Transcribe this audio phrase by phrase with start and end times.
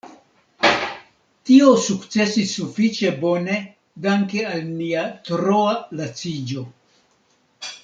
[1.49, 3.59] Tio sukcesis sufiĉe bone
[4.07, 6.67] danke al nia troa laciĝo.